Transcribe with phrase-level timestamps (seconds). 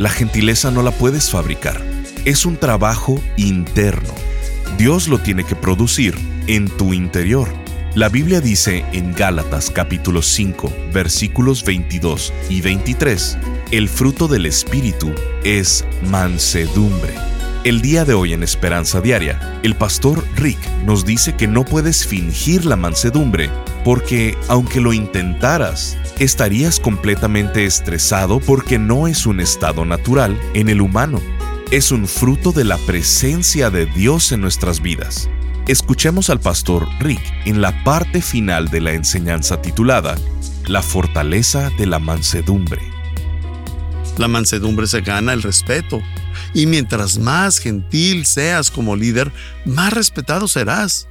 [0.00, 1.78] la gentileza no la puedes fabricar.
[2.24, 4.14] Es un trabajo interno.
[4.78, 6.14] Dios lo tiene que producir
[6.46, 7.52] en tu interior.
[7.94, 13.36] La Biblia dice en Gálatas capítulo 5 versículos 22 y 23,
[13.72, 15.12] el fruto del Espíritu
[15.44, 17.12] es mansedumbre.
[17.64, 22.06] El día de hoy en Esperanza Diaria, el pastor Rick nos dice que no puedes
[22.06, 23.50] fingir la mansedumbre
[23.84, 30.80] porque aunque lo intentaras, estarías completamente estresado porque no es un estado natural en el
[30.80, 31.20] humano.
[31.70, 35.30] Es un fruto de la presencia de Dios en nuestras vidas.
[35.68, 40.16] Escuchemos al pastor Rick en la parte final de la enseñanza titulada
[40.66, 42.80] La fortaleza de la mansedumbre.
[44.18, 46.02] La mansedumbre se gana el respeto,
[46.54, 49.32] y mientras más gentil seas como líder,
[49.64, 51.08] más respetado serás.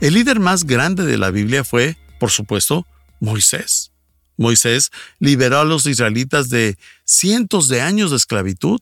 [0.00, 2.86] El líder más grande de la Biblia fue, por supuesto,
[3.18, 3.90] Moisés.
[4.36, 8.80] Moisés liberó a los israelitas de cientos de años de esclavitud.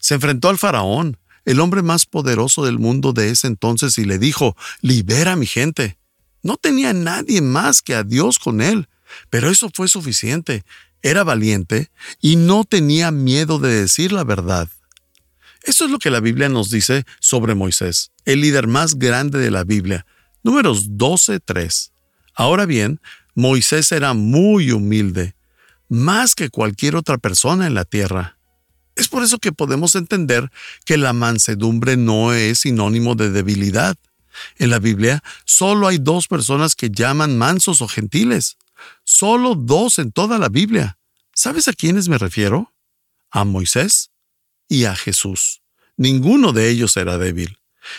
[0.00, 4.18] Se enfrentó al faraón, el hombre más poderoso del mundo de ese entonces, y le
[4.18, 5.96] dijo, libera a mi gente.
[6.42, 8.88] No tenía nadie más que a Dios con él,
[9.30, 10.64] pero eso fue suficiente.
[11.02, 14.68] Era valiente y no tenía miedo de decir la verdad.
[15.62, 19.52] Eso es lo que la Biblia nos dice sobre Moisés, el líder más grande de
[19.52, 20.04] la Biblia.
[20.42, 21.91] Números 12.3.
[22.34, 23.00] Ahora bien,
[23.34, 25.34] Moisés era muy humilde,
[25.88, 28.38] más que cualquier otra persona en la tierra.
[28.94, 30.50] Es por eso que podemos entender
[30.84, 33.96] que la mansedumbre no es sinónimo de debilidad.
[34.58, 38.56] En la Biblia solo hay dos personas que llaman mansos o gentiles.
[39.04, 40.98] Solo dos en toda la Biblia.
[41.34, 42.72] ¿Sabes a quiénes me refiero?
[43.30, 44.10] A Moisés
[44.68, 45.62] y a Jesús.
[45.96, 47.58] Ninguno de ellos era débil.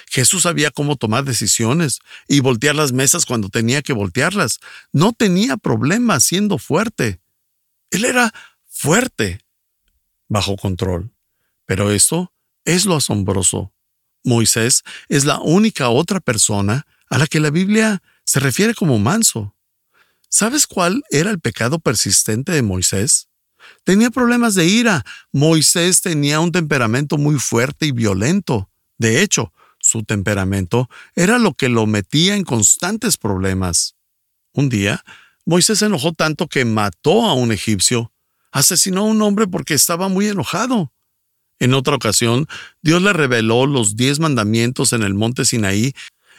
[0.10, 4.60] Jesús sabía cómo tomar decisiones y voltear las mesas cuando tenía que voltearlas.
[4.92, 7.20] No tenía problema siendo fuerte.
[7.92, 8.34] Él era
[8.68, 9.40] fuerte,
[10.28, 11.12] bajo control.
[11.66, 12.34] Pero esto
[12.66, 13.74] es lo asombroso.
[14.24, 19.56] Moisés es la única otra persona a la que la Biblia se refiere como manso.
[20.30, 23.28] ¿Sabes cuál era el pecado persistente de Moisés?
[23.84, 25.06] Tenía problemas de ira.
[25.32, 28.70] Moisés tenía un temperamento muy fuerte y violento.
[28.98, 29.54] De hecho,
[29.94, 33.94] su temperamento era lo que lo metía en constantes problemas.
[34.52, 35.04] Un día,
[35.46, 38.12] Moisés se enojó tanto que mató a un egipcio,
[38.52, 40.92] asesinó a un hombre porque estaba muy enojado.
[41.60, 42.48] En otra ocasión,
[42.82, 45.94] Dios le reveló los diez mandamientos en el monte Sinaí,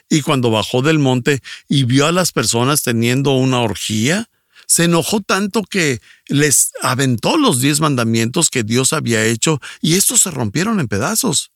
[0.08, 4.28] y cuando bajó del monte y vio a las personas teniendo una orgía,
[4.66, 10.22] se enojó tanto que les aventó los diez mandamientos que Dios había hecho y estos
[10.22, 11.52] se rompieron en pedazos.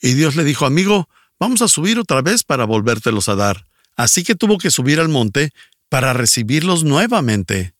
[0.00, 1.08] Y Dios le dijo, amigo,
[1.38, 3.66] vamos a subir otra vez para volvértelos a dar.
[3.96, 5.50] Así que tuvo que subir al monte
[5.88, 7.74] para recibirlos nuevamente.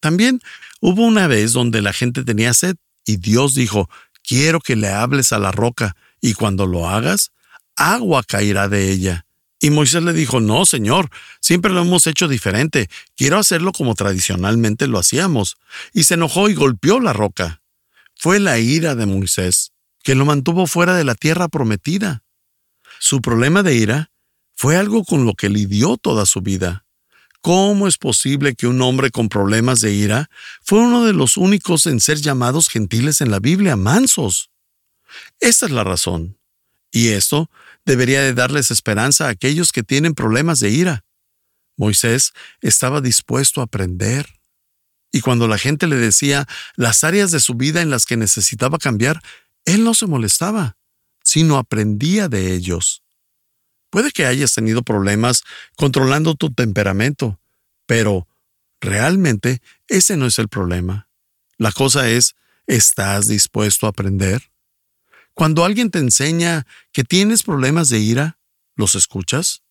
[0.00, 0.40] También
[0.80, 3.90] hubo una vez donde la gente tenía sed y Dios dijo,
[4.22, 7.32] quiero que le hables a la roca y cuando lo hagas,
[7.76, 9.26] agua caerá de ella.
[9.58, 14.86] Y Moisés le dijo, no, Señor, siempre lo hemos hecho diferente, quiero hacerlo como tradicionalmente
[14.86, 15.58] lo hacíamos.
[15.92, 17.60] Y se enojó y golpeó la roca.
[18.16, 19.72] Fue la ira de Moisés
[20.02, 22.22] que lo mantuvo fuera de la tierra prometida.
[23.02, 24.12] Su problema de ira
[24.54, 26.84] fue algo con lo que lidió toda su vida.
[27.40, 30.28] ¿Cómo es posible que un hombre con problemas de ira
[30.62, 34.50] fue uno de los únicos en ser llamados gentiles en la Biblia, mansos?
[35.40, 36.38] Esta es la razón.
[36.92, 37.50] Y esto
[37.86, 41.04] debería de darles esperanza a aquellos que tienen problemas de ira.
[41.78, 44.26] Moisés estaba dispuesto a aprender.
[45.10, 46.46] Y cuando la gente le decía
[46.76, 49.22] las áreas de su vida en las que necesitaba cambiar,
[49.64, 50.76] él no se molestaba,
[51.30, 53.04] sino aprendía de ellos.
[53.88, 55.44] Puede que hayas tenido problemas
[55.76, 57.38] controlando tu temperamento,
[57.86, 58.26] pero
[58.80, 61.06] realmente ese no es el problema.
[61.56, 62.34] La cosa es,
[62.66, 64.50] ¿estás dispuesto a aprender?
[65.32, 68.38] Cuando alguien te enseña que tienes problemas de ira,
[68.74, 69.62] ¿los escuchas?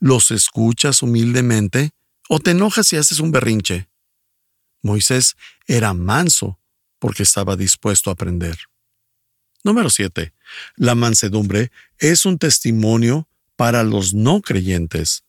[0.00, 1.92] ¿Los escuchas humildemente
[2.28, 3.88] o te enojas y haces un berrinche?
[4.82, 5.34] Moisés
[5.66, 6.60] era manso
[6.98, 8.58] porque estaba dispuesto a aprender.
[9.62, 10.33] Número 7.
[10.76, 15.24] La mansedumbre es un testimonio para los no creyentes.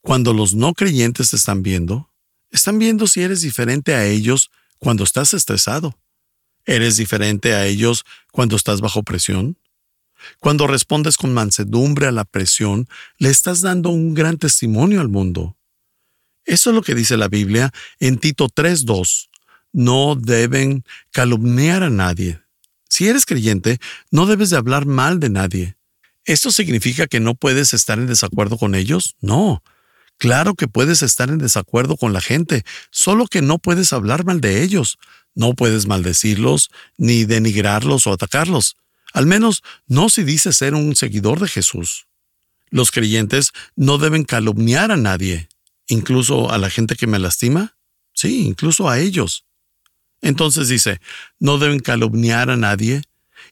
[0.00, 2.10] Cuando los no creyentes te están viendo,
[2.50, 5.98] están viendo si eres diferente a ellos cuando estás estresado.
[6.64, 9.56] ¿Eres diferente a ellos cuando estás bajo presión?
[10.38, 12.88] Cuando respondes con mansedumbre a la presión,
[13.18, 15.56] le estás dando un gran testimonio al mundo.
[16.44, 19.28] Eso es lo que dice la Biblia en Tito 3.2.
[19.72, 22.40] No deben calumniar a nadie.
[22.92, 23.80] Si eres creyente,
[24.10, 25.76] no debes de hablar mal de nadie.
[26.26, 29.16] ¿Esto significa que no puedes estar en desacuerdo con ellos?
[29.22, 29.62] No.
[30.18, 34.42] Claro que puedes estar en desacuerdo con la gente, solo que no puedes hablar mal
[34.42, 34.98] de ellos.
[35.34, 38.76] No puedes maldecirlos, ni denigrarlos o atacarlos.
[39.14, 42.08] Al menos no si dices ser un seguidor de Jesús.
[42.68, 45.48] Los creyentes no deben calumniar a nadie,
[45.86, 47.74] incluso a la gente que me lastima.
[48.12, 49.46] Sí, incluso a ellos.
[50.22, 51.00] Entonces dice,
[51.38, 53.02] no deben calumniar a nadie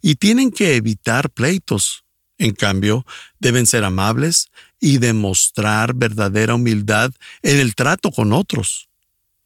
[0.00, 2.04] y tienen que evitar pleitos.
[2.38, 3.04] En cambio,
[3.38, 4.46] deben ser amables
[4.80, 7.12] y demostrar verdadera humildad
[7.42, 8.88] en el trato con otros.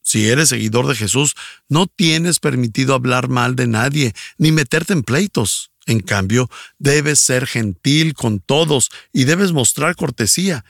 [0.00, 1.34] Si eres seguidor de Jesús,
[1.68, 5.70] no tienes permitido hablar mal de nadie ni meterte en pleitos.
[5.86, 10.64] En cambio, debes ser gentil con todos y debes mostrar cortesía.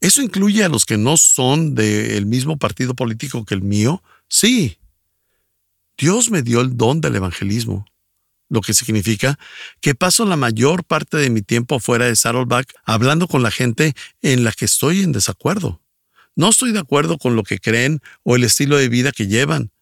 [0.00, 4.02] ¿Eso incluye a los que no son del mismo partido político que el mío?
[4.28, 4.78] Sí.
[5.98, 7.84] Dios me dio el don del evangelismo,
[8.48, 9.36] lo que significa
[9.80, 13.94] que paso la mayor parte de mi tiempo fuera de Saddleback hablando con la gente
[14.22, 15.82] en la que estoy en desacuerdo.
[16.36, 19.72] No estoy de acuerdo con lo que creen o el estilo de vida que llevan.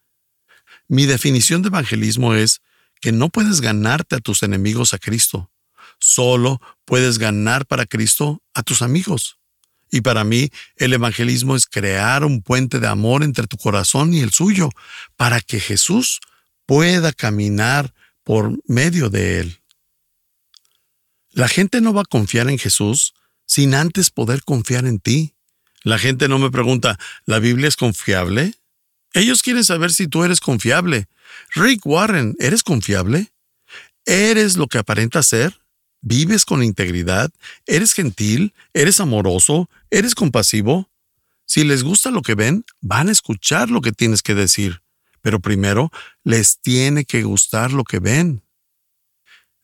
[0.89, 2.63] Mi definición de evangelismo es
[3.03, 5.51] que no puedes ganarte a tus enemigos a Cristo.
[5.99, 9.36] Solo puedes ganar para Cristo a tus amigos.
[9.91, 14.21] Y para mí, el evangelismo es crear un puente de amor entre tu corazón y
[14.21, 14.71] el suyo,
[15.17, 16.21] para que Jesús
[16.67, 17.95] pueda caminar
[18.25, 19.61] por medio de él.
[21.31, 23.15] La gente no va a confiar en Jesús
[23.47, 25.35] sin antes poder confiar en ti.
[25.83, 28.55] La gente no me pregunta, ¿la Biblia es confiable?
[29.13, 31.07] Ellos quieren saber si tú eres confiable.
[31.55, 33.33] Rick Warren, ¿eres confiable?
[34.05, 35.61] ¿Eres lo que aparenta ser?
[36.01, 37.31] ¿Vives con integridad?
[37.67, 38.55] ¿Eres gentil?
[38.73, 39.69] ¿Eres amoroso?
[39.91, 40.89] ¿Eres compasivo?
[41.47, 44.83] Si les gusta lo que ven, van a escuchar lo que tienes que decir,
[45.23, 45.91] pero primero
[46.25, 48.43] les tiene que gustar lo que ven.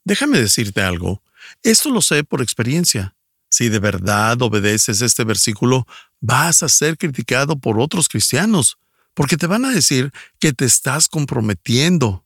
[0.05, 1.23] Déjame decirte algo,
[1.63, 3.15] esto lo sé por experiencia.
[3.51, 5.87] Si de verdad obedeces este versículo,
[6.21, 8.79] vas a ser criticado por otros cristianos,
[9.15, 12.25] porque te van a decir que te estás comprometiendo.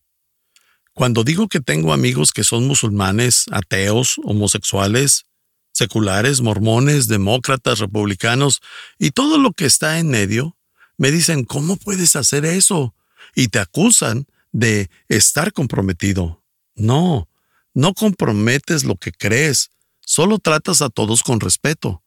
[0.96, 5.26] Cuando digo que tengo amigos que son musulmanes, ateos, homosexuales,
[5.74, 8.62] seculares, mormones, demócratas, republicanos
[8.98, 10.56] y todo lo que está en medio,
[10.96, 12.94] me dicen, ¿cómo puedes hacer eso?
[13.34, 16.42] Y te acusan de estar comprometido.
[16.76, 17.28] No,
[17.74, 22.02] no comprometes lo que crees, solo tratas a todos con respeto.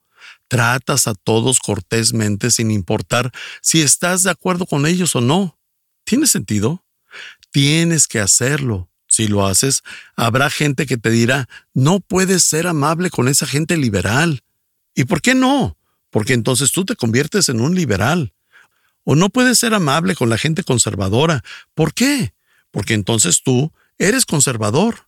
[0.48, 3.32] Tratas a todos cortésmente sin importar
[3.62, 5.60] si estás de acuerdo con ellos o no.
[6.06, 6.84] ¿Tiene sentido?
[7.52, 8.90] Tienes que hacerlo.
[9.08, 9.82] Si lo haces,
[10.16, 14.44] habrá gente que te dirá, no puedes ser amable con esa gente liberal.
[14.94, 15.78] ¿Y por qué no?
[16.12, 18.34] Porque entonces tú te conviertes en un liberal.
[19.04, 21.44] O no puedes ser amable con la gente conservadora.
[21.74, 22.34] ¿Por qué?
[22.70, 25.08] Porque entonces tú eres conservador.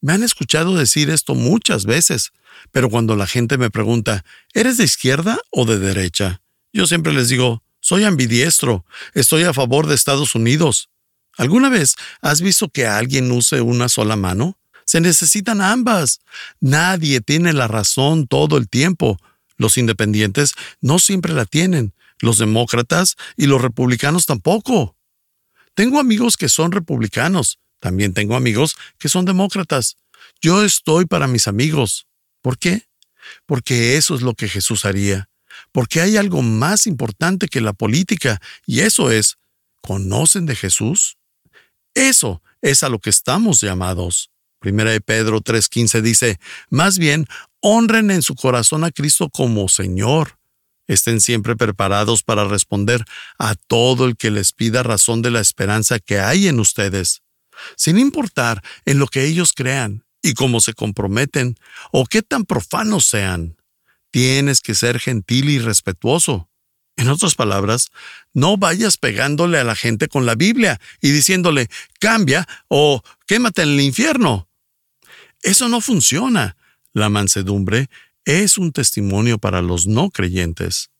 [0.00, 2.32] Me han escuchado decir esto muchas veces,
[2.70, 6.42] pero cuando la gente me pregunta, ¿eres de izquierda o de derecha?
[6.72, 8.84] Yo siempre les digo, soy ambidiestro,
[9.14, 10.91] estoy a favor de Estados Unidos.
[11.38, 14.58] ¿Alguna vez has visto que alguien use una sola mano?
[14.84, 16.20] Se necesitan ambas.
[16.60, 19.18] Nadie tiene la razón todo el tiempo.
[19.56, 24.96] Los independientes no siempre la tienen, los demócratas y los republicanos tampoco.
[25.74, 29.96] Tengo amigos que son republicanos, también tengo amigos que son demócratas.
[30.40, 32.06] Yo estoy para mis amigos.
[32.42, 32.88] ¿Por qué?
[33.46, 35.30] Porque eso es lo que Jesús haría.
[35.70, 39.38] Porque hay algo más importante que la política, y eso es,
[39.80, 41.16] ¿conocen de Jesús?
[41.94, 44.30] Eso es a lo que estamos llamados.
[44.60, 46.38] Primera de Pedro 3:15 dice,
[46.70, 47.26] más bien,
[47.60, 50.38] honren en su corazón a Cristo como Señor.
[50.86, 53.04] Estén siempre preparados para responder
[53.38, 57.22] a todo el que les pida razón de la esperanza que hay en ustedes
[57.76, 61.56] sin importar en lo que ellos crean y cómo se comprometen
[61.90, 63.56] o qué tan profanos sean.
[64.10, 66.48] Tienes que ser gentil y respetuoso.
[67.02, 67.90] En otras palabras,
[68.32, 71.68] no vayas pegándole a la gente con la Biblia y diciéndole,
[71.98, 74.48] cambia o quémate en el infierno.
[75.42, 76.56] Eso no funciona.
[76.92, 77.90] La mansedumbre
[78.24, 80.90] es un testimonio para los no creyentes.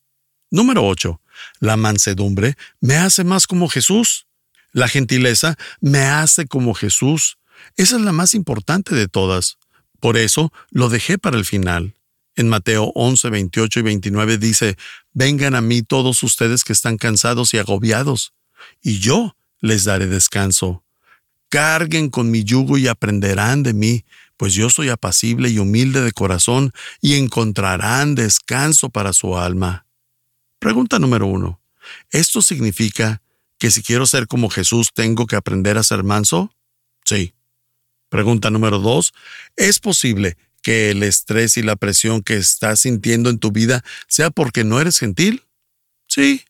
[0.50, 1.20] Número 8.
[1.60, 4.26] La mansedumbre me hace más como Jesús.
[4.72, 7.38] La gentileza me hace como Jesús.
[7.76, 9.56] Esa es la más importante de todas.
[10.00, 11.94] Por eso lo dejé para el final.
[12.34, 14.76] En Mateo 11, 28 y 29 dice,
[15.12, 18.32] Vengan a mí todos ustedes que están cansados y agobiados,
[18.80, 20.84] y yo les daré descanso.
[21.50, 24.04] Carguen con mi yugo y aprenderán de mí,
[24.38, 26.72] pues yo soy apacible y humilde de corazón,
[27.02, 29.86] y encontrarán descanso para su alma.
[30.58, 31.60] Pregunta número uno.
[32.10, 33.20] ¿Esto significa
[33.58, 36.54] que si quiero ser como Jesús tengo que aprender a ser manso?
[37.04, 37.34] Sí.
[38.08, 39.12] Pregunta número dos.
[39.56, 44.30] ¿Es posible que el estrés y la presión que estás sintiendo en tu vida sea
[44.30, 45.42] porque no eres gentil?
[46.08, 46.44] Sí.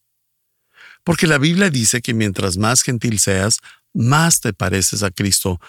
[1.04, 3.59] Porque la Biblia dice que mientras más gentil seas,
[3.92, 5.61] más te pareces a Cristo,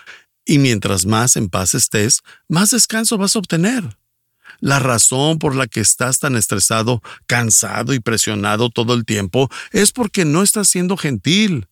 [0.46, 3.98] y mientras más en paz estés, más descanso vas a obtener.
[4.60, 9.92] La razón por la que estás tan estresado, cansado y presionado todo el tiempo es
[9.92, 11.68] porque no estás siendo gentil.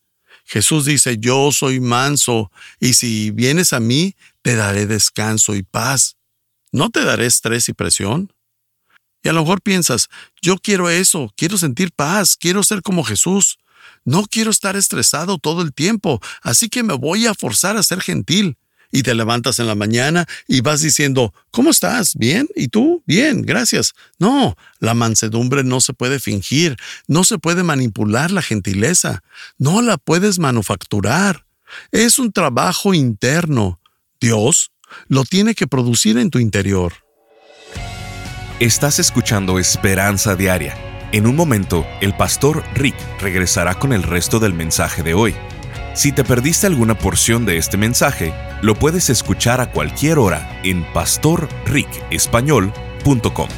[0.46, 6.18] Jesús dice, yo soy manso, y si vienes a mí, te daré descanso y paz.
[6.72, 8.32] ¿No te daré estrés y presión?
[9.24, 10.10] Y a lo mejor piensas,
[10.42, 13.60] yo quiero eso, quiero sentir paz, quiero ser como Jesús.
[14.04, 18.02] No quiero estar estresado todo el tiempo, así que me voy a forzar a ser
[18.02, 18.58] gentil.
[18.94, 22.16] Y te levantas en la mañana y vas diciendo, ¿cómo estás?
[22.16, 22.50] ¿Bien?
[22.56, 23.04] ¿Y tú?
[23.06, 23.94] Bien, gracias.
[24.20, 26.76] No, la mansedumbre no se puede fingir,
[27.08, 29.24] no se puede manipular la gentileza,
[29.58, 31.46] no la puedes manufacturar.
[31.92, 33.80] Es un trabajo interno.
[34.20, 34.72] Dios
[35.08, 36.94] lo tiene que producir en tu interior.
[38.60, 40.78] Estás escuchando Esperanza Diaria.
[41.12, 45.36] En un momento, el pastor Rick regresará con el resto del mensaje de hoy.
[45.94, 50.86] Si te perdiste alguna porción de este mensaje, lo puedes escuchar a cualquier hora en
[50.94, 53.50] pastorricespañol.com.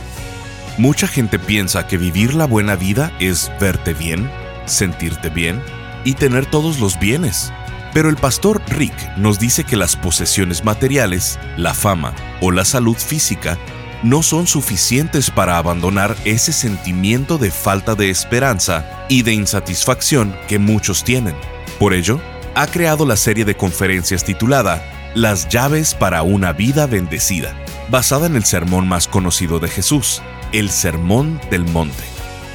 [0.78, 4.32] Mucha gente piensa que vivir la buena vida es verte bien,
[4.66, 5.62] sentirte bien
[6.04, 7.54] y tener todos los bienes.
[7.94, 12.98] Pero el pastor Rick nos dice que las posesiones materiales, la fama o la salud
[12.98, 13.58] física
[14.04, 20.60] no son suficientes para abandonar ese sentimiento de falta de esperanza y de insatisfacción que
[20.60, 21.36] muchos tienen.
[21.80, 22.20] Por ello,
[22.56, 24.84] ha creado la serie de conferencias titulada
[25.16, 27.56] Las llaves para una vida bendecida,
[27.90, 30.22] basada en el sermón más conocido de Jesús,
[30.52, 32.04] el Sermón del Monte.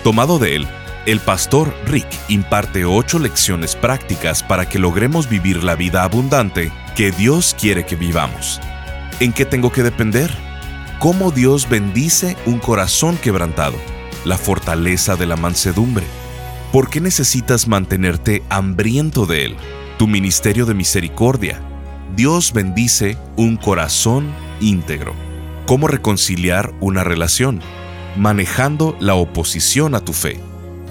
[0.04, 0.68] Tomado de él,
[1.10, 7.10] el pastor Rick imparte ocho lecciones prácticas para que logremos vivir la vida abundante que
[7.12, 8.60] Dios quiere que vivamos.
[9.20, 10.30] ¿En qué tengo que depender?
[10.98, 13.76] cómo Dios bendice un corazón quebrantado,
[14.24, 16.04] la fortaleza de la mansedumbre.
[16.72, 19.56] ¿Por qué necesitas mantenerte hambriento de Él?
[19.96, 21.60] Tu ministerio de misericordia.
[22.16, 24.28] Dios bendice un corazón
[24.60, 25.14] íntegro.
[25.66, 27.60] ¿Cómo reconciliar una relación?
[28.16, 30.40] Manejando la oposición a tu fe.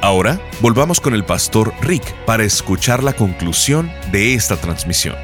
[0.00, 5.16] Ahora, volvamos con el Pastor Rick para escuchar la conclusión de esta transmisión.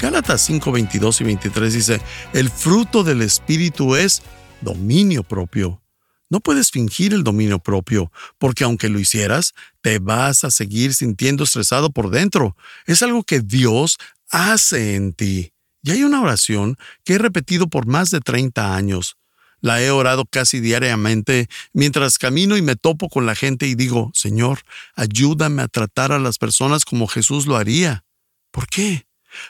[0.00, 2.00] Gálatas 5, 22 y 23 dice,
[2.32, 4.22] el fruto del Espíritu es
[4.62, 5.82] dominio propio.
[6.30, 11.44] No puedes fingir el dominio propio, porque aunque lo hicieras, te vas a seguir sintiendo
[11.44, 12.56] estresado por dentro.
[12.86, 13.98] Es algo que Dios
[14.30, 15.52] hace en ti.
[15.82, 19.18] Y hay una oración que he repetido por más de 30 años.
[19.60, 24.10] La he orado casi diariamente mientras camino y me topo con la gente y digo,
[24.14, 24.60] Señor,
[24.94, 28.04] ayúdame a tratar a las personas como Jesús lo haría.
[28.50, 29.06] ¿Por qué?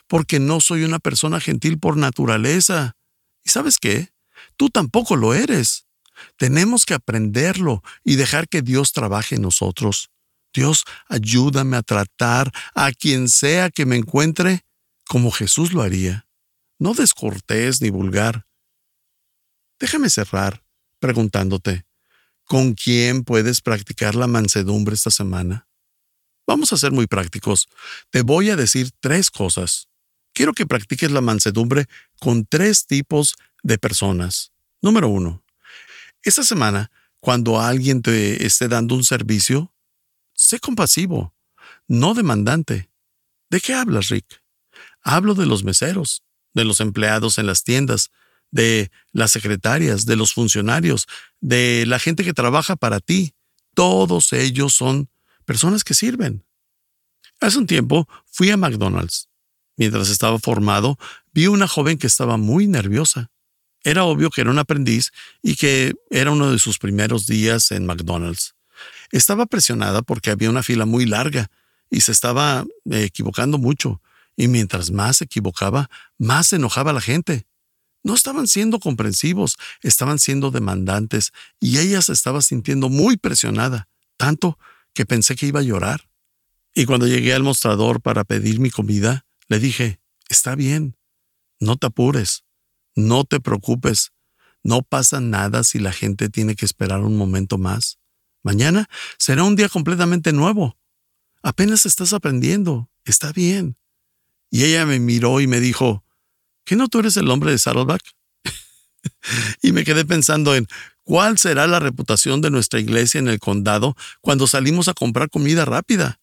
[0.07, 2.97] porque no soy una persona gentil por naturaleza.
[3.45, 4.13] ¿Y sabes qué?
[4.57, 5.87] Tú tampoco lo eres.
[6.37, 10.11] Tenemos que aprenderlo y dejar que Dios trabaje en nosotros.
[10.53, 14.65] Dios, ayúdame a tratar a quien sea que me encuentre
[15.07, 16.27] como Jesús lo haría,
[16.79, 18.47] no descortés ni vulgar.
[19.81, 20.63] Déjame cerrar
[20.99, 21.87] preguntándote,
[22.45, 25.67] ¿con quién puedes practicar la mansedumbre esta semana?
[26.47, 27.67] Vamos a ser muy prácticos.
[28.11, 29.89] Te voy a decir tres cosas.
[30.35, 31.87] Quiero que practiques la mansedumbre
[32.19, 34.53] con tres tipos de personas.
[34.83, 35.43] Número uno,
[36.23, 39.73] esta semana, cuando alguien te esté dando un servicio,
[40.35, 41.35] sé compasivo,
[41.89, 42.91] no demandante.
[43.49, 44.43] ¿De qué hablas, Rick?
[45.03, 46.23] Hablo de los meseros,
[46.53, 48.11] de los empleados en las tiendas,
[48.51, 51.07] de las secretarias, de los funcionarios,
[51.41, 53.35] de la gente que trabaja para ti.
[53.75, 55.09] Todos ellos son
[55.45, 56.45] personas que sirven.
[57.41, 59.29] Hace un tiempo fui a McDonald's.
[59.77, 60.99] Mientras estaba formado,
[61.33, 63.31] vi una joven que estaba muy nerviosa.
[63.83, 65.11] Era obvio que era un aprendiz
[65.43, 68.55] y que era uno de sus primeros días en McDonald's.
[69.11, 71.51] Estaba presionada porque había una fila muy larga
[71.89, 74.01] y se estaba equivocando mucho,
[74.37, 77.47] y mientras más se equivocaba, más se enojaba la gente.
[78.03, 84.59] No estaban siendo comprensivos, estaban siendo demandantes, y ella se estaba sintiendo muy presionada, tanto
[84.95, 86.09] que pensé que iba a llorar.
[86.75, 90.97] Y cuando llegué al mostrador para pedir mi comida, le dije, está bien,
[91.59, 92.45] no te apures,
[92.95, 94.13] no te preocupes,
[94.63, 97.99] no pasa nada si la gente tiene que esperar un momento más.
[98.43, 98.89] Mañana
[99.19, 100.79] será un día completamente nuevo.
[101.43, 103.77] Apenas estás aprendiendo, está bien.
[104.51, 106.05] Y ella me miró y me dijo,
[106.65, 108.03] ¿qué no tú eres el hombre de Saddleback?
[109.63, 110.67] y me quedé pensando en
[111.03, 115.65] cuál será la reputación de nuestra iglesia en el condado cuando salimos a comprar comida
[115.65, 116.21] rápida.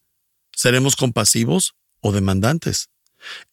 [0.52, 2.88] ¿Seremos compasivos o demandantes?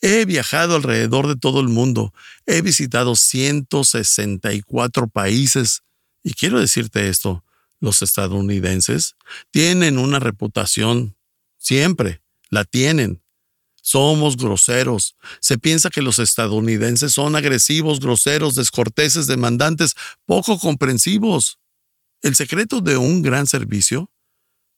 [0.01, 2.13] He viajado alrededor de todo el mundo,
[2.45, 5.81] he visitado 164 países
[6.23, 7.43] y quiero decirte esto,
[7.79, 9.15] los estadounidenses
[9.51, 11.15] tienen una reputación,
[11.57, 13.21] siempre la tienen.
[13.85, 15.15] Somos groseros.
[15.39, 19.93] Se piensa que los estadounidenses son agresivos, groseros, descorteses, demandantes,
[20.25, 21.59] poco comprensivos.
[22.23, 24.11] El secreto de un gran servicio.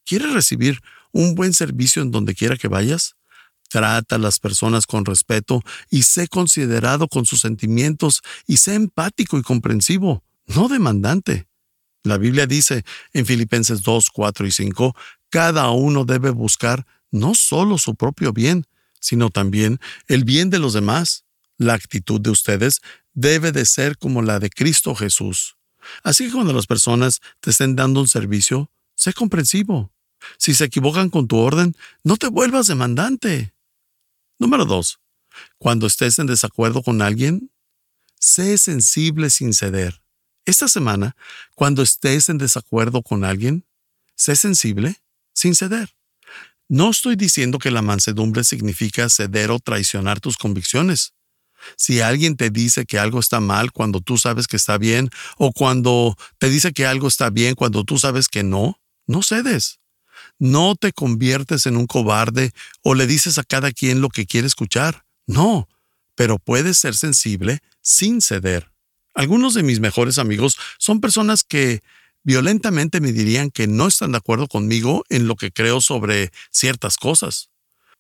[0.06, 0.82] ¿Quieres recibir
[1.14, 3.16] un buen servicio en donde quiera que vayas?
[3.70, 9.38] Trata a las personas con respeto y sé considerado con sus sentimientos y sé empático
[9.38, 11.48] y comprensivo, no demandante.
[12.04, 12.84] La Biblia dice
[13.14, 14.98] en Filipenses 2, 4 y 5,
[15.30, 18.66] cada uno debe buscar no solo su propio bien,
[19.00, 21.26] sino también el bien de los demás.
[21.58, 22.82] La actitud de ustedes
[23.14, 25.58] debe de ser como la de Cristo Jesús.
[26.04, 29.92] Así que cuando las personas te estén dando un servicio, sé comprensivo.
[30.38, 33.54] Si se equivocan con tu orden, no te vuelvas demandante.
[34.40, 35.00] Número dos,
[35.58, 37.52] cuando estés en desacuerdo con alguien,
[38.20, 40.02] sé sensible sin ceder.
[40.46, 41.16] Esta semana,
[41.56, 43.66] cuando estés en desacuerdo con alguien,
[44.16, 45.02] sé sensible
[45.34, 45.97] sin ceder.
[46.70, 51.14] No estoy diciendo que la mansedumbre significa ceder o traicionar tus convicciones.
[51.76, 55.52] Si alguien te dice que algo está mal cuando tú sabes que está bien, o
[55.52, 59.80] cuando te dice que algo está bien cuando tú sabes que no, no cedes.
[60.40, 62.52] No te conviertes en un cobarde
[62.84, 65.06] o le dices a cada quien lo que quiere escuchar.
[65.26, 65.68] No,
[66.16, 68.72] pero puedes ser sensible sin ceder.
[69.14, 71.82] Algunos de mis mejores amigos son personas que
[72.24, 76.98] violentamente me dirían que no están de acuerdo conmigo en lo que creo sobre ciertas
[76.98, 77.50] cosas.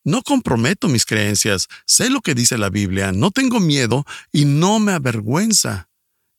[0.03, 4.79] No comprometo mis creencias, sé lo que dice la Biblia, no tengo miedo y no
[4.79, 5.89] me avergüenza.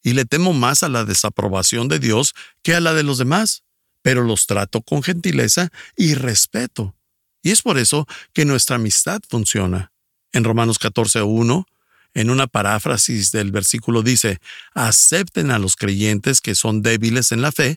[0.02, 3.64] Y le temo más a la desaprobación de Dios que a la de los demás
[4.02, 6.94] pero los trato con gentileza y respeto.
[7.42, 9.92] Y es por eso que nuestra amistad funciona.
[10.32, 11.66] En Romanos 14.1,
[12.14, 14.38] en una paráfrasis del versículo dice,
[14.74, 17.76] acepten a los creyentes que son débiles en la fe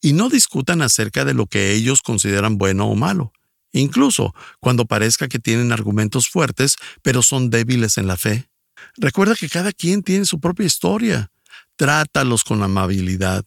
[0.00, 3.32] y no discutan acerca de lo que ellos consideran bueno o malo,
[3.72, 8.48] incluso cuando parezca que tienen argumentos fuertes, pero son débiles en la fe.
[8.96, 11.30] Recuerda que cada quien tiene su propia historia.
[11.76, 13.44] Trátalos con amabilidad.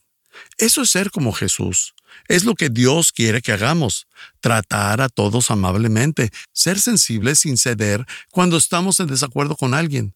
[0.57, 1.93] Eso es ser como Jesús.
[2.27, 4.07] Es lo que Dios quiere que hagamos,
[4.39, 10.13] tratar a todos amablemente, ser sensibles sin ceder cuando estamos en desacuerdo con alguien.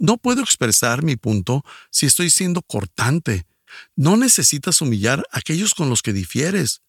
[0.00, 3.46] No puedo expresar mi punto si estoy siendo cortante.
[3.96, 6.80] No necesitas humillar a aquellos con los que difieres.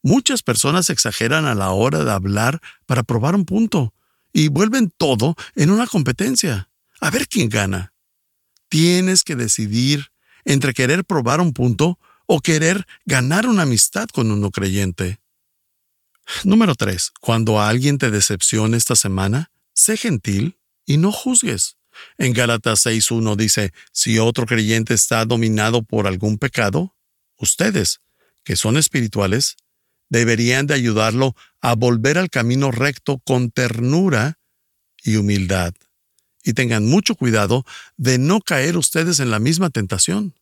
[0.00, 3.92] Muchas personas exageran a la hora de hablar para probar un punto
[4.32, 6.70] y vuelven todo en una competencia.
[7.00, 7.94] A ver quién gana.
[8.68, 10.12] Tienes que decidir
[10.44, 15.20] entre querer probar un punto o querer ganar una amistad con un no creyente.
[16.44, 17.10] Número 3.
[17.20, 21.76] Cuando alguien te decepcione esta semana, sé gentil y no juzgues.
[22.18, 26.94] En Gálatas 6.1 dice, si otro creyente está dominado por algún pecado,
[27.36, 28.00] ustedes,
[28.44, 29.56] que son espirituales,
[30.08, 34.38] deberían de ayudarlo a volver al camino recto con ternura
[35.02, 35.74] y humildad.
[36.44, 37.64] Y tengan mucho cuidado
[37.96, 40.34] de no caer ustedes en la misma tentación.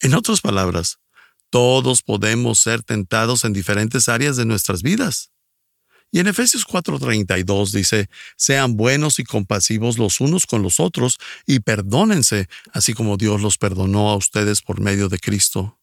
[0.00, 0.98] En otras palabras,
[1.50, 5.31] todos podemos ser tentados en diferentes áreas de nuestras vidas.
[6.14, 11.60] Y en Efesios 4:32 dice, sean buenos y compasivos los unos con los otros y
[11.60, 15.80] perdónense, así como Dios los perdonó a ustedes por medio de Cristo.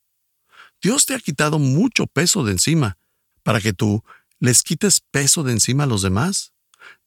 [0.81, 2.99] Dios te ha quitado mucho peso de encima
[3.41, 4.03] para que tú
[4.39, 6.53] les quites peso de encima a los demás.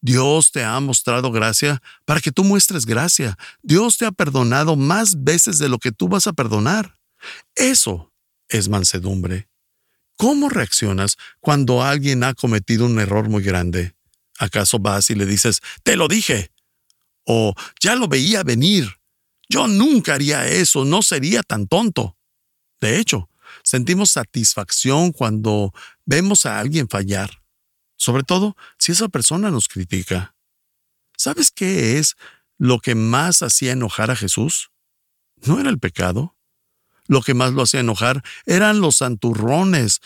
[0.01, 3.39] Dios te ha mostrado gracia para que tú muestres gracia.
[3.63, 6.99] Dios te ha perdonado más veces de lo que tú vas a perdonar.
[7.55, 8.13] Eso
[8.49, 9.52] es mansedumbre.
[10.23, 13.97] ¿Cómo reaccionas cuando alguien ha cometido un error muy grande?
[14.39, 16.53] ¿Acaso vas y le dices, te lo dije?
[17.25, 19.01] O ya lo veía venir.
[19.49, 22.17] Yo nunca haría eso, no sería tan tonto.
[22.81, 23.31] De hecho,
[23.65, 27.43] sentimos satisfacción cuando vemos a alguien fallar
[28.03, 30.35] sobre todo si esa persona nos critica.
[31.17, 32.17] ¿Sabes qué es
[32.59, 34.73] lo que más hacía enojar a Jesús?
[35.47, 36.37] No era el pecado.
[37.07, 40.01] Lo que más lo hacía enojar eran los santurrones,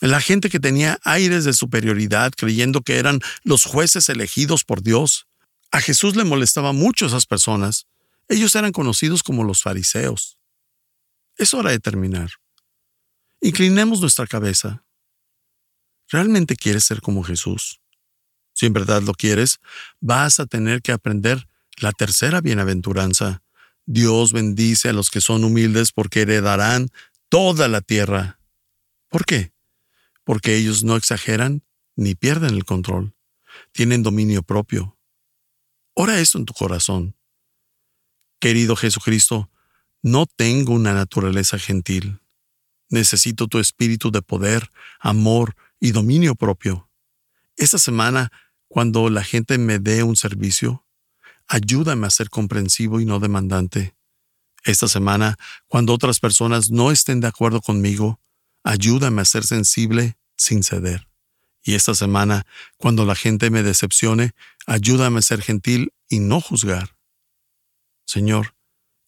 [0.00, 5.26] la gente que tenía aires de superioridad creyendo que eran los jueces elegidos por Dios.
[5.72, 7.86] A Jesús le molestaba mucho esas personas.
[8.28, 10.38] Ellos eran conocidos como los fariseos.
[11.36, 12.30] Es hora de terminar.
[13.40, 14.84] Inclinemos nuestra cabeza.
[16.08, 17.80] ¿Realmente quieres ser como Jesús?
[18.54, 19.60] Si en verdad lo quieres,
[20.00, 23.42] vas a tener que aprender la tercera bienaventuranza.
[23.90, 26.90] Dios bendice a los que son humildes porque heredarán
[27.30, 28.38] toda la tierra.
[29.08, 29.54] ¿Por qué?
[30.24, 31.62] Porque ellos no exageran
[31.96, 33.14] ni pierden el control.
[33.72, 34.98] Tienen dominio propio.
[35.94, 37.16] Ora esto en tu corazón.
[38.40, 39.50] Querido Jesucristo,
[40.02, 42.20] no tengo una naturaleza gentil.
[42.90, 44.70] Necesito tu espíritu de poder,
[45.00, 46.90] amor y dominio propio.
[47.56, 48.32] Esta semana,
[48.68, 50.84] cuando la gente me dé un servicio,
[51.48, 53.94] ayúdame a ser comprensivo y no demandante.
[54.64, 58.20] Esta semana, cuando otras personas no estén de acuerdo conmigo,
[58.62, 61.08] ayúdame a ser sensible sin ceder.
[61.62, 64.32] Y esta semana, cuando la gente me decepcione,
[64.66, 66.96] ayúdame a ser gentil y no juzgar.
[68.06, 68.54] Señor,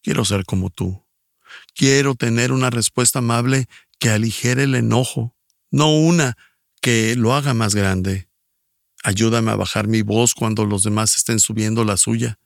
[0.01, 1.03] quiero ser como tú.
[1.75, 3.67] Quiero tener una respuesta amable
[3.99, 5.35] que aligere el enojo,
[5.69, 6.37] no una
[6.81, 8.30] que lo haga más grande.
[9.03, 12.39] Ayúdame a bajar mi voz cuando los demás estén subiendo la suya.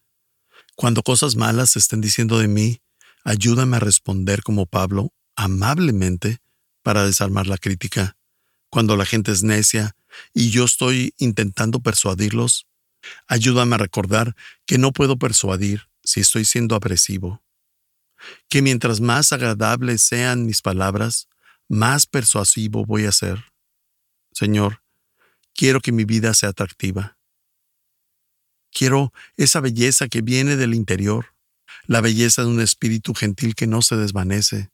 [0.76, 2.82] Cuando cosas malas se estén diciendo de mí,
[3.24, 6.39] ayúdame a responder como Pablo, amablemente,
[6.82, 8.18] para desarmar la crítica.
[8.70, 9.96] Cuando la gente es necia
[10.34, 12.68] y yo estoy intentando persuadirlos,
[13.28, 17.44] ayúdame a recordar que no puedo persuadir si estoy siendo agresivo.
[18.48, 21.28] Que mientras más agradables sean mis palabras,
[21.68, 23.44] más persuasivo voy a ser.
[24.32, 24.82] Señor,
[25.56, 27.18] quiero que mi vida sea atractiva.
[28.72, 31.34] Quiero esa belleza que viene del interior,
[31.86, 34.70] la belleza de un espíritu gentil que no se desvanece.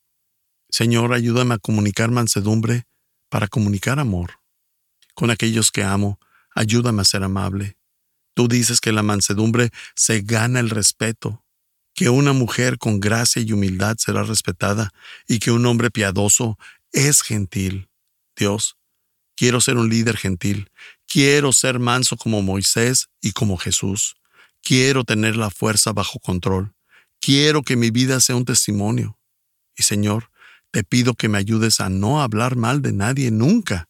[0.69, 2.87] Señor, ayúdame a comunicar mansedumbre
[3.29, 4.39] para comunicar amor.
[5.13, 6.19] Con aquellos que amo,
[6.55, 7.77] ayúdame a ser amable.
[8.33, 11.45] Tú dices que la mansedumbre se gana el respeto,
[11.93, 14.91] que una mujer con gracia y humildad será respetada
[15.27, 16.57] y que un hombre piadoso
[16.91, 17.89] es gentil.
[18.35, 18.77] Dios,
[19.41, 20.69] Quiero ser un líder gentil.
[21.07, 24.13] Quiero ser manso como Moisés y como Jesús.
[24.61, 26.75] Quiero tener la fuerza bajo control.
[27.19, 29.17] Quiero que mi vida sea un testimonio.
[29.75, 30.29] Y Señor,
[30.69, 33.89] te pido que me ayudes a no hablar mal de nadie nunca,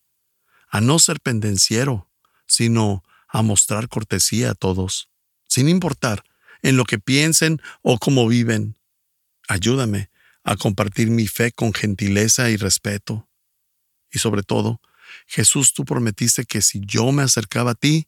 [0.69, 2.09] a no ser pendenciero,
[2.47, 5.09] sino a mostrar cortesía a todos,
[5.49, 6.23] sin importar
[6.61, 8.77] en lo que piensen o cómo viven.
[9.49, 10.11] Ayúdame
[10.45, 13.27] a compartir mi fe con gentileza y respeto.
[14.13, 14.79] Y sobre todo,
[15.27, 18.07] Jesús, tú prometiste que si yo me acercaba a ti,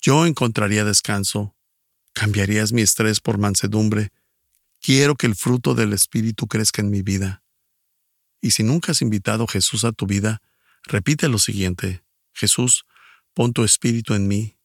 [0.00, 1.54] yo encontraría descanso.
[2.12, 4.10] Cambiarías mi estrés por mansedumbre.
[4.80, 7.42] Quiero que el fruto del Espíritu crezca en mi vida.
[8.40, 10.42] Y si nunca has invitado a Jesús a tu vida,
[10.82, 12.02] repite lo siguiente.
[12.32, 12.84] Jesús,
[13.34, 14.56] pon tu Espíritu en mí.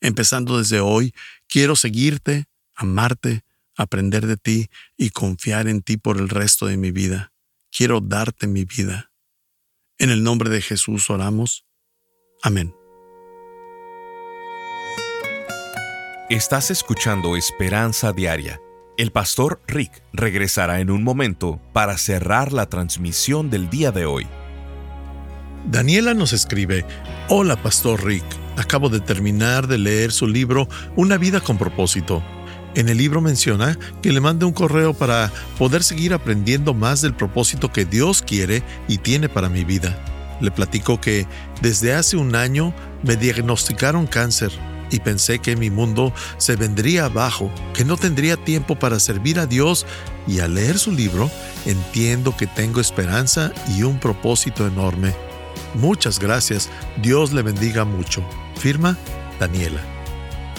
[0.00, 1.14] Empezando desde hoy,
[1.48, 3.44] quiero seguirte, amarte,
[3.76, 7.32] aprender de ti y confiar en ti por el resto de mi vida.
[7.70, 9.10] Quiero darte mi vida.
[9.98, 11.64] En el nombre de Jesús oramos.
[12.42, 12.74] Amén.
[16.28, 18.60] Estás escuchando Esperanza Diaria.
[18.98, 24.26] El pastor Rick regresará en un momento para cerrar la transmisión del día de hoy.
[25.66, 26.84] Daniela nos escribe,
[27.30, 28.24] Hola Pastor Rick,
[28.56, 32.22] acabo de terminar de leer su libro Una vida con propósito.
[32.76, 37.14] En el libro menciona que le mande un correo para poder seguir aprendiendo más del
[37.14, 39.98] propósito que Dios quiere y tiene para mi vida.
[40.42, 41.26] Le platico que
[41.62, 44.52] desde hace un año me diagnosticaron cáncer
[44.90, 49.46] y pensé que mi mundo se vendría abajo, que no tendría tiempo para servir a
[49.46, 49.86] Dios
[50.26, 51.30] y al leer su libro
[51.64, 55.14] entiendo que tengo esperanza y un propósito enorme.
[55.72, 56.68] Muchas gracias,
[57.00, 58.22] Dios le bendiga mucho.
[58.58, 58.98] Firma
[59.40, 59.95] Daniela.